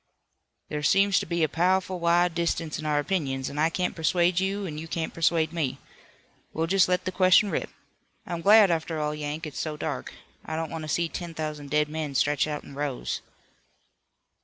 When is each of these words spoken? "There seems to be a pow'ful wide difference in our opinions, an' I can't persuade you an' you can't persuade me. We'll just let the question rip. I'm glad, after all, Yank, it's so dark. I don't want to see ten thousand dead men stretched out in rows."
"There 0.69 0.81
seems 0.81 1.19
to 1.19 1.27
be 1.27 1.43
a 1.43 1.47
pow'ful 1.47 1.99
wide 1.99 2.33
difference 2.33 2.79
in 2.79 2.87
our 2.87 2.97
opinions, 2.97 3.51
an' 3.51 3.59
I 3.59 3.69
can't 3.69 3.95
persuade 3.95 4.39
you 4.39 4.65
an' 4.65 4.79
you 4.79 4.87
can't 4.87 5.13
persuade 5.13 5.53
me. 5.53 5.77
We'll 6.53 6.65
just 6.65 6.89
let 6.89 7.05
the 7.05 7.11
question 7.11 7.51
rip. 7.51 7.69
I'm 8.25 8.41
glad, 8.41 8.71
after 8.71 8.99
all, 8.99 9.13
Yank, 9.13 9.45
it's 9.45 9.59
so 9.59 9.77
dark. 9.77 10.11
I 10.43 10.55
don't 10.55 10.71
want 10.71 10.81
to 10.85 10.89
see 10.89 11.07
ten 11.07 11.35
thousand 11.35 11.69
dead 11.69 11.87
men 11.87 12.15
stretched 12.15 12.47
out 12.47 12.63
in 12.63 12.73
rows." 12.73 13.21